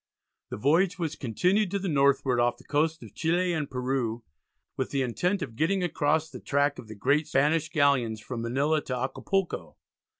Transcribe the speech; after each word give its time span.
The 0.49 0.57
voyage 0.57 0.97
was 0.97 1.15
continued 1.15 1.69
to 1.69 1.77
the 1.77 1.87
northward 1.87 2.39
off 2.39 2.57
the 2.57 2.63
coasts 2.63 3.03
of 3.03 3.13
Chile 3.13 3.53
and 3.53 3.69
Peru 3.69 4.23
with 4.75 4.89
the 4.89 5.03
intention 5.03 5.47
of 5.47 5.55
getting 5.55 5.83
across 5.83 6.27
the 6.27 6.39
track 6.39 6.79
of 6.79 6.87
the 6.87 6.95
great 6.95 7.27
Spanish 7.27 7.69
galleons 7.69 8.19
from 8.19 8.41
Manila 8.41 8.81
to 8.85 8.97
Acapulco. 8.97 9.77